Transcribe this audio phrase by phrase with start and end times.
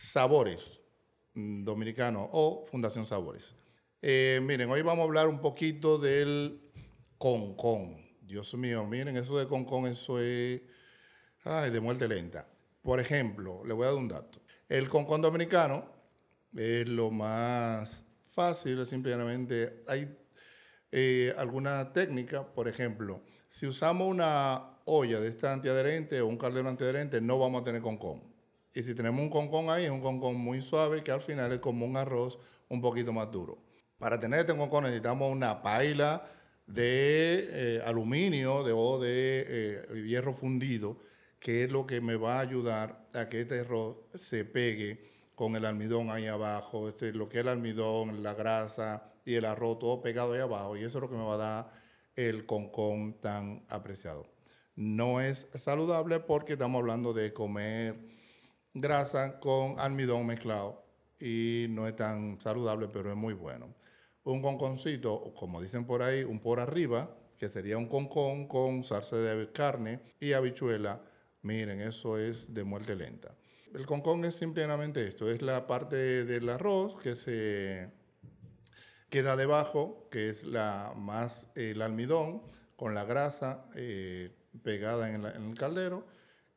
[0.00, 0.80] Sabores
[1.34, 3.54] mm, Dominicanos o Fundación Sabores.
[4.00, 6.72] Eh, miren, hoy vamos a hablar un poquito del
[7.18, 7.98] concón.
[8.22, 10.62] Dios mío, miren, eso de concón, eso es
[11.44, 12.48] de muerte lenta.
[12.80, 14.40] Por ejemplo, le voy a dar un dato.
[14.70, 15.84] El concón dominicano
[16.54, 20.16] es lo más fácil, simplemente hay
[20.92, 26.70] eh, alguna técnica, por ejemplo, si usamos una olla de esta antiadherente o un caldero
[26.70, 28.29] antiadherente, no vamos a tener concón.
[28.74, 31.58] Y si tenemos un concón ahí, es un concón muy suave que al final es
[31.58, 33.58] como un arroz un poquito más duro.
[33.98, 36.22] Para tener este concón necesitamos una paila
[36.66, 40.98] de eh, aluminio o de eh, hierro fundido,
[41.38, 45.56] que es lo que me va a ayudar a que este arroz se pegue con
[45.56, 49.78] el almidón ahí abajo, este, lo que es el almidón, la grasa y el arroz
[49.80, 50.76] todo pegado ahí abajo.
[50.76, 51.72] Y eso es lo que me va a dar
[52.14, 54.26] el concón tan apreciado
[54.80, 57.96] no es saludable porque estamos hablando de comer
[58.74, 60.84] grasa con almidón mezclado
[61.18, 63.74] y no es tan saludable, pero es muy bueno.
[64.24, 69.16] Un conconcito, como dicen por ahí, un por arriba, que sería un concón con salsa
[69.16, 71.02] de carne y habichuela.
[71.42, 73.34] Miren, eso es de muerte lenta.
[73.74, 77.90] El concón es simplemente esto, es la parte del arroz que se
[79.08, 82.42] queda debajo, que es la más el almidón
[82.76, 86.06] con la grasa, eh, pegada en, el caldero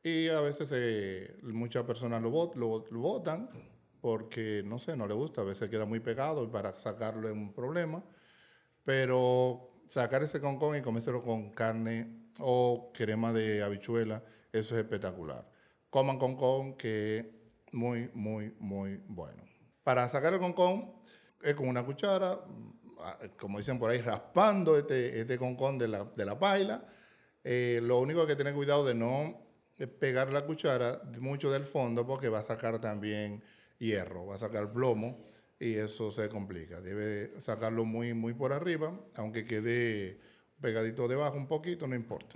[0.03, 3.49] y a veces eh, muchas personas lo, botan
[4.01, 7.33] porque, no sé, no le gusta, a veces queda muy pegado y para sacarlo es
[7.33, 8.03] un problema,
[8.83, 15.50] pero sacar ese concón y comérselo con carne o crema de habichuela, eso es espectacular.
[15.89, 17.25] Coman concón que es
[17.72, 19.44] muy, muy, muy bueno.
[19.83, 20.95] Para sacar el concón
[21.41, 22.39] es con una cuchara,
[23.39, 26.85] como dicen por ahí, raspando este, este concón de la, de la paila,
[27.41, 29.44] eh, lo único que hay que tener cuidado de no
[29.88, 33.44] pegar la cuchara mucho del fondo porque va a sacar también
[33.79, 35.25] hierro, va a sacar plomo
[35.59, 36.81] y eso se complica.
[36.81, 40.19] Debe sacarlo muy, muy por arriba, aunque quede
[40.59, 42.35] pegadito debajo un poquito, no importa.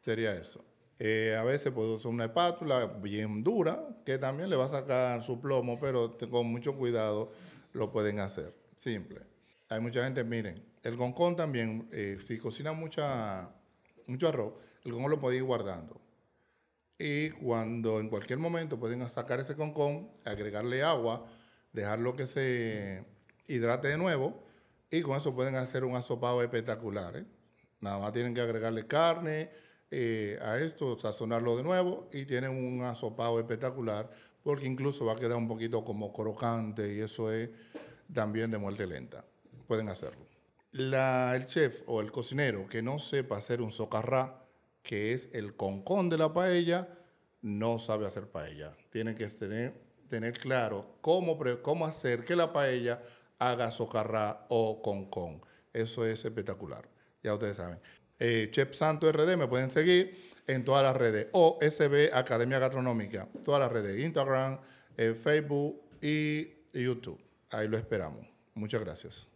[0.00, 0.64] Sería eso.
[0.98, 5.24] Eh, a veces puede usar una espátula bien dura, que también le va a sacar
[5.24, 7.32] su plomo, pero con mucho cuidado
[7.72, 8.54] lo pueden hacer.
[8.76, 9.20] Simple.
[9.68, 15.20] Hay mucha gente, miren, el concón también, eh, si cocina mucho arroz, el concón lo
[15.20, 16.00] pueden ir guardando.
[17.00, 21.24] Y cuando en cualquier momento pueden sacar ese concón, agregarle agua,
[21.72, 23.06] dejarlo que se
[23.46, 24.44] hidrate de nuevo
[24.90, 27.16] y con eso pueden hacer un asopado espectacular.
[27.16, 27.24] ¿eh?
[27.80, 29.48] Nada más tienen que agregarle carne
[29.90, 34.10] eh, a esto, sazonarlo de nuevo y tienen un asopado espectacular
[34.42, 37.48] porque incluso va a quedar un poquito como crocante y eso es
[38.12, 39.24] también de muerte lenta.
[39.66, 40.30] Pueden hacerlo
[40.72, 44.39] el chef o el cocinero que no sepa hacer un socarrá,
[44.82, 46.88] que es el concón de la paella,
[47.42, 48.76] no sabe hacer paella.
[48.90, 49.74] Tiene que tener,
[50.08, 53.02] tener claro cómo, cómo hacer que la paella
[53.38, 55.40] haga socarrá o concón.
[55.72, 56.88] Eso es espectacular.
[57.22, 57.80] Ya ustedes saben.
[58.18, 61.28] Eh, chef Santo RD me pueden seguir en todas las redes.
[61.32, 63.28] O SB Academia Gastronómica.
[63.44, 63.98] Todas las redes.
[64.00, 64.60] Instagram,
[64.96, 67.20] eh, Facebook y YouTube.
[67.50, 68.26] Ahí lo esperamos.
[68.54, 69.26] Muchas gracias.